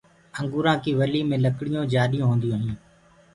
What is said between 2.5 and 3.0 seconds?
هينٚ۔